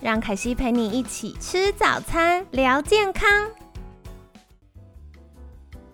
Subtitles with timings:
[0.00, 3.28] 让凯西陪你一起吃早餐，聊健康。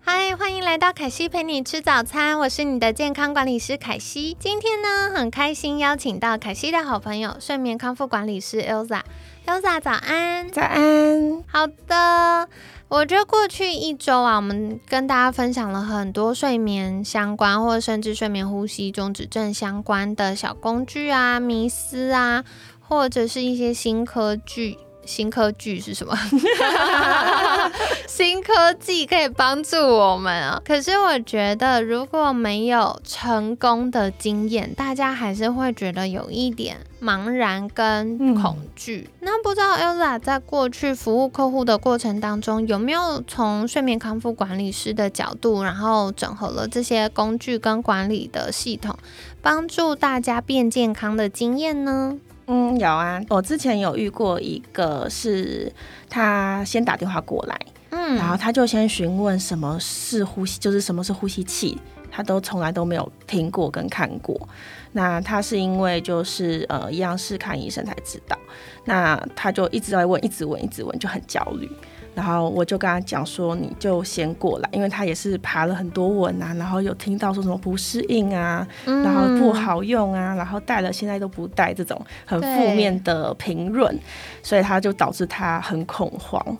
[0.00, 4.36] 嗨，欢迎来到凯西陪你吃早餐，我是你的健康管理师凯西。
[4.38, 9.00] 今天呢，很开心邀请到凯西的好朋友，睡眠康复管理师 Elsa。
[9.46, 10.50] Elsa，早安！
[10.50, 11.42] 早安。
[11.46, 12.48] 好的，
[12.88, 22.44] 我觉得过去一周啊，我们跟大家分享了很多睡眠相关，或者甚至睡眠呼吸中止症相关的小工具啊、迷思啊。
[22.88, 26.16] 或者是一些新科技，新科技是什么？
[28.06, 30.60] 新科技可以帮助我们啊。
[30.64, 39.10] 可是我觉得，如果没有成功的经验，大家还是会觉得有一点茫然跟恐惧。
[39.20, 48.96] 那不知道 Elsa 在过去服务客户的过程当中，有没有从睡眠康复管理师的角度，然后整合了这些工具跟管理的系统，
[49.42, 52.18] 帮助大家变健康的经验呢？
[52.46, 55.72] 嗯，有啊，我之前有遇过一个，是
[56.08, 61.76] 他先打电话过来，嗯，然后他就先询问什么是呼吸，就是什么是呼吸器，
[62.10, 64.48] 他都从来都没有听过跟看过。
[64.92, 68.38] 那他是因为就是呃，一样是看医生才知道，
[68.84, 71.68] 那他就一直在问，一直问，一直问，就很焦虑。
[72.16, 83.94] 然后我就跟他讲说，你就先过来，因为他也是爬了很多文啊，然后有听到说什么不适应啊，然后不好用啊，然后戴了现在都不戴这种很负面的评论，
[84.42, 86.58] 所以他就导致他很恐慌。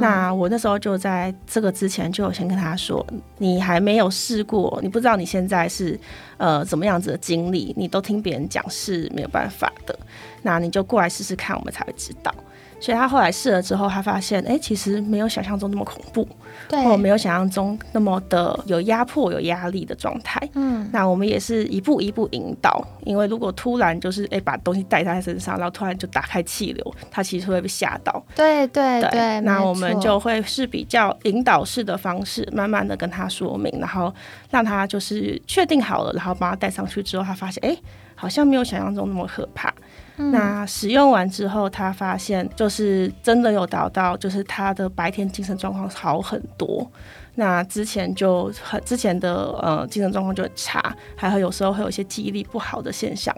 [0.00, 3.06] 那我那时候就在这个之前就先跟他说，
[3.36, 6.00] 你还没有试过，你不知道你现在是
[6.38, 9.94] 呃怎么样子的经历，你都听别人讲是没有办法的，
[10.40, 12.34] 那你就过来试试看，我们才会知道。
[12.84, 16.28] 所以他后来试了之后，他发现，哎，其实没有想象中那么恐怖，
[16.68, 20.38] 对，或没有想象中那么的有压迫、有压力的状态。
[20.52, 28.22] 嗯，那我们也是一步一步引导，因为如果突然就是哎把东西带在身上，然后突然就打开气流，他其实会被吓到。
[28.36, 34.14] 对对对，那我们就会是比较引导式的方式，慢慢的跟他说明，然后
[34.50, 37.74] 让他就是确定好了，然后把他带上去之后，他发现，哎，
[38.14, 39.72] 好像没有想象中那么可怕。
[40.16, 46.88] 那使用完之后，他发现就是真的有达到，就是他的白天精神状况好很多。
[47.34, 53.34] 那之前就很之前的呃精神状况就很差，还会有时候会有一些记忆力不好的现象。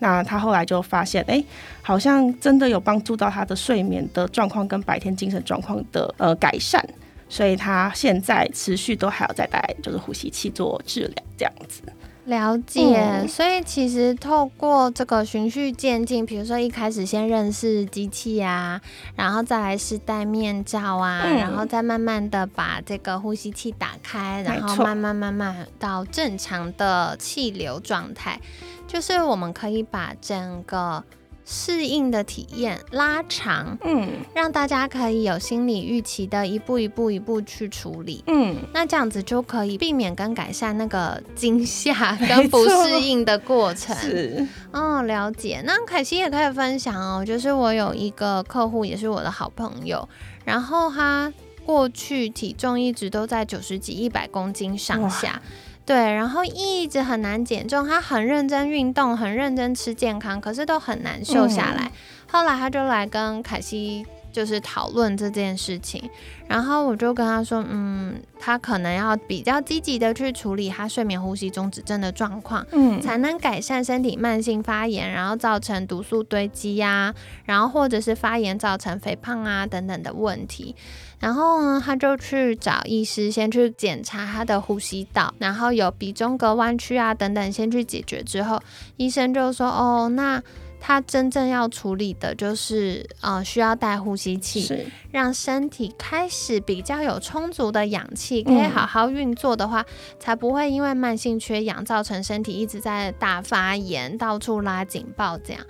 [0.00, 1.42] 那他后来就发现，哎，
[1.82, 6.86] 好像真的有帮助到他的睡眠的状况跟白天精神状况的呃改善。
[7.30, 11.82] 所以他现在持续都还要再戴就是呼吸器做治疗这样子。
[12.28, 18.78] 了解，所以其实透过这个循序渐进，比如说一开始先认识机器啊，
[19.16, 28.38] 然后再来是戴面罩啊，然后再慢慢的把这个呼吸器打开，然后慢慢慢慢到正常的气流状态，
[28.86, 31.02] 就是我们可以把整个。
[31.50, 43.96] 适应的体验拉长，嗯，让大家可以有心理预期的一步一步一步去处理，嗯，那这样子就可以避免跟改善那个惊吓跟不适应的过程。
[43.96, 45.62] 是，哦，了解。
[45.64, 50.06] 那凯西也可以分享哦，就是我有一个客户，也是我的好朋友，
[50.44, 51.32] 然后他
[51.64, 55.40] 过去体重一直都在九十几、一百公斤上下。
[55.88, 61.90] 对，然后一直很难减重，他很认真运动，很认真吃健康，可是都很难瘦下来。
[62.30, 64.04] 后来他就来跟凯西
[64.38, 66.00] 就是讨论这件事情，
[66.46, 77.12] 然后我就跟他说，嗯，他可能要比较积极的去处理他睡眠呼吸中止症的状况，嗯，才能改善身体慢性发炎，然后造成毒素堆积呀，
[77.46, 80.76] 然后或者是发炎造成肥胖啊等等的问题。
[81.18, 88.62] 然后呢，他就去找医师，先去检查他的呼吸道，然后有鼻中隔弯曲啊等等，先去解决之后，
[88.98, 90.40] 医生就说：“哦，那
[90.80, 99.84] 他真正要处理的就是呃，需要带呼吸器，让身体开始比较有充足的氧气，可以好好运作的话，
[100.18, 105.62] 才不会因为慢性缺氧造成身体一直在大发炎，到处拉警报这样。”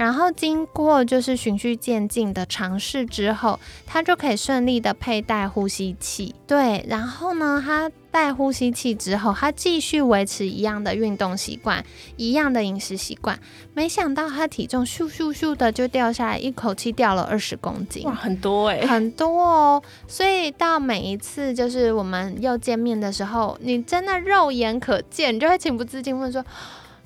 [0.00, 6.34] 然后经过就是循序渐进的尝试之后，他就可以顺利的佩戴呼吸器。
[6.46, 11.84] 对，然后呢，他戴呼吸器之后，他继续维持一样的运动习惯，
[12.16, 13.38] 一样的饮食习惯，
[13.74, 19.82] 没想到他体重咻咻咻的就掉下来，一口气掉了二十公斤，哇，很多哎，很多哦。
[20.08, 26.42] 所以到每一次就是我们又见面的时候，你真的肉眼可见，你就会情不自禁问说。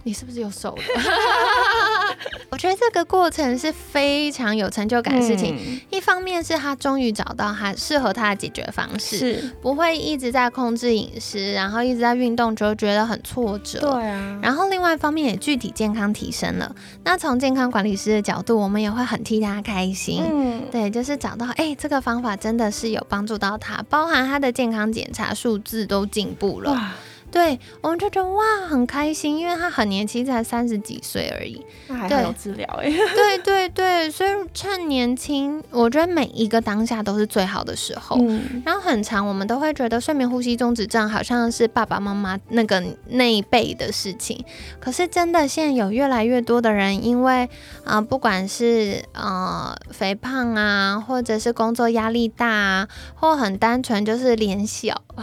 [0.05, 0.83] 你是不是有瘦了？
[2.51, 5.81] 我觉得这个过程是非常有成就感的事情。
[5.91, 13.81] 一方面是他终于找到他适合他的解决方式，是不会一直在控制饮食，然后一直在运动，就觉得很挫折。
[13.81, 14.39] 对啊。
[14.41, 16.73] 然后另外一方面也具体健康提升了。
[17.03, 20.23] 那从健康管理师的角度，我们也会很替他开心。
[20.25, 26.93] 嗯，对，就是找到哎，这个方法真的是有帮助到他，包含他的健康检查数字都进步了。
[27.35, 32.89] 对，我们就觉得哇，很开心，因为他很年轻，才三十几岁而已，那还有治疗哎。
[32.89, 38.17] 对对对，所以趁年轻，我觉得每一个当下都是最好的时候。
[38.21, 38.63] 嗯。
[38.65, 44.45] 然后很长，我们都会觉得睡眠呼吸中止症好像是爸爸妈妈那个那一辈的事情，
[44.79, 47.51] 可是真的现在有越来越多的人，因为
[47.83, 55.03] 啊，不管是呃肥胖啊，或者是工作压力大啊，或很单纯就是脸小，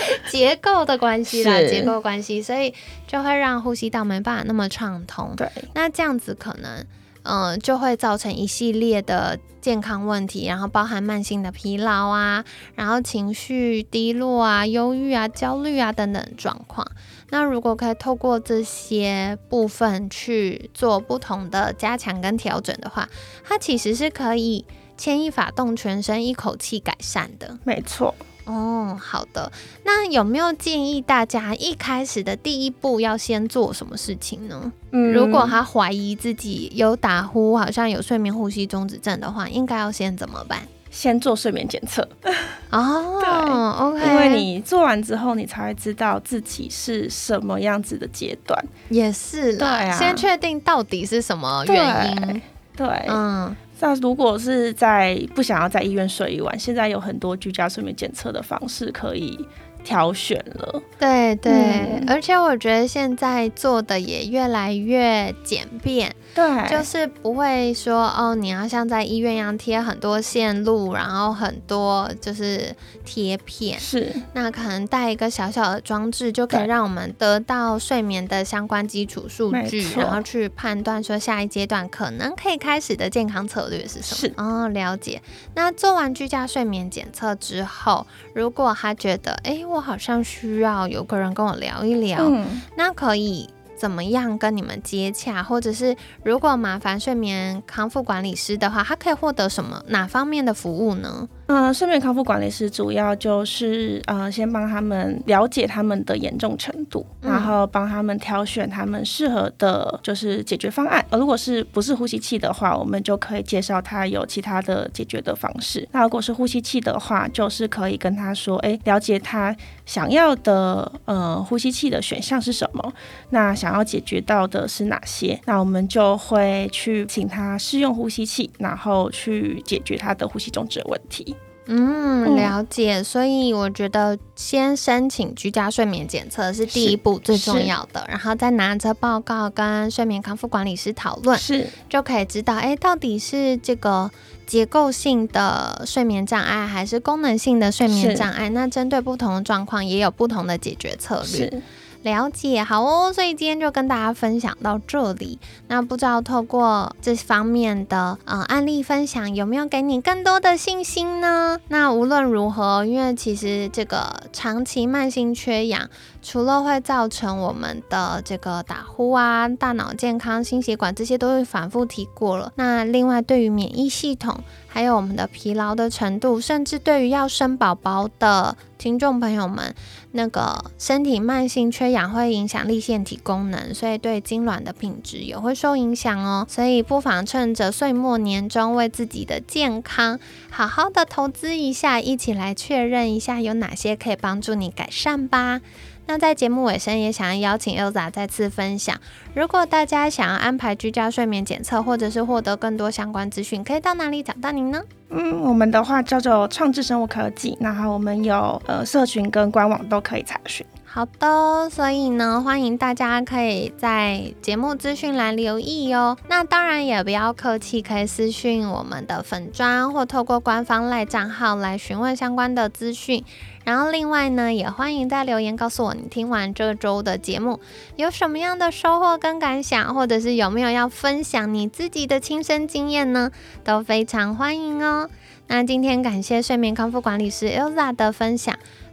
[0.30, 0.98] 结构的。
[1.02, 2.72] 关系啦，结构关系，所以
[3.08, 5.34] 就会让呼吸道没办法那么畅通。
[5.36, 6.86] 对，那这样子可能，
[7.24, 12.44] 嗯，就会造成一系列的健康问题，然后包含慢性的疲劳啊，
[12.76, 16.86] 然后情绪低落啊、忧郁啊、焦虑啊等等状况。
[17.30, 23.08] 那如果可以透过这些部分去做不同的加强跟调整的话，
[23.42, 24.64] 它其实是可以
[24.96, 27.58] 牵一发动全身，一口气改善的。
[27.64, 28.14] 没错。
[28.44, 29.50] 哦，好的。
[29.84, 34.72] 那有没有建议大家一开始的第一步要先做什么事情呢？
[34.90, 40.60] 嗯，如果他怀疑自己有打呼，好像有睡眠呼吸中止症的话，应该要先怎么办？
[40.90, 42.06] 先做睡眠检测。
[42.70, 44.06] 哦，对，OK。
[44.06, 48.62] 因为你做完之后，你才会知道自己是什么样子的阶段。
[48.90, 49.96] 也是，对啊。
[49.96, 52.42] 先确定到底是什么原因。
[52.76, 53.56] 对，嗯。
[53.82, 59.36] 那如果是在不想要在医院睡一晚，现在有很多居家睡眠检测的方式可以
[59.84, 60.82] 挑选了。
[60.98, 66.14] 对对，而且我觉得现在做的也越来越简便。
[66.34, 72.74] 对，就是不会说哦，你要像在医院一样贴很多线路，然后很多就是
[73.04, 73.78] 贴片。
[73.78, 84.16] 是，那可能带一个小小的装置，就可以让我们得到睡眠的相关基础数据，然后去判断说下一阶段可能可以开始的健康策略是什么。
[84.16, 85.20] 是，哦，了解。
[85.54, 92.30] 那做完居家睡眠检测之后，如果他觉得，哎，我好像需要有个人跟我聊一聊，
[92.76, 93.48] 那可以。
[93.74, 101.28] 怎么样跟你们接洽，或者是如果麻烦睡眠康复管理师的话，他可以获得什么哪方面的服务呢？
[101.54, 111.04] 嗯，睡眠康复管理师主要就是呃，先帮他们了解他们的严重程度，然后帮他们挑选他们适合的，就是解决方案。
[111.10, 115.86] 而如果是不是呼吸器的话，我们就可以介绍他有其他的解决的方式。
[115.92, 122.90] 那如果是呼吸器的话，就是可以跟他说，哎，了解他想要的呃呼吸器的选项是什么，
[123.28, 131.36] 那想要解决到的是哪些，那我们就会去请他试用呼吸器，然后去解决他的呼吸中止问题。
[131.66, 133.02] 嗯，了解。
[133.02, 144.10] 所以我觉得先申请居家睡眠检测是第一步最重要的，然后再拿着报告跟睡眠康复管理师讨论，是就可以知道，哎，到底是这个
[144.46, 148.48] 结构性的睡眠障碍还是功能性的睡眠障碍？
[148.48, 151.62] 那针对不同的状况，也有不同的解决策略。
[152.02, 155.38] 了解，好哦，所以今天就跟大家分享到这里。
[155.68, 161.58] 那不知道透过这方面的呃案例分享，有没有给你更多的信心呢？
[161.68, 165.88] 那无论如何，因为其实这个长期慢性缺氧，
[166.20, 172.52] 除了会造成我们的这个打呼啊、大脑健康、心血管这些都会反复提过了。
[172.56, 179.76] 那另外对于免疫系统，还有我们的疲劳的程度，甚至对于要生宝宝的听众朋友们，
[180.10, 186.44] 那个身体慢性缺氧会影响立腺体功能，所以对精卵的品质也会受影响哦。
[186.48, 190.18] 所以不妨趁着岁末年终，为自己的健康
[190.50, 195.60] 好好的投资一下，一起来确认一下有哪些可以帮助你改善吧。
[196.06, 198.94] 那在节目尾声，也想要邀请 Elsa 再次分享。
[199.34, 204.82] 如果大家想要安排居家睡眠检测，或者是获得更多相关资讯，可以到哪里找到您呢？
[205.10, 210.66] 嗯，我们的话叫做创智生物科技，然后我们有呃社群跟官网都可以查询。
[210.94, 216.18] 好的，所以呢，欢迎大家可以在节目资讯栏留意哦。
[216.28, 223.24] 那当然也不要客气，可以私讯我们的粉砖，或透过官方赖账号来询问相关的资讯。
[223.64, 227.58] 然后另外呢，也欢迎在留言告诉我，你听完这周的节目
[227.96, 233.30] 有什么样的收获跟感想，或者是有没有要分享你自己的亲身经验呢？
[233.64, 235.08] 都非常欢迎哦。
[235.46, 238.54] 那今天感谢睡眠康复管理师 Elza 的分享。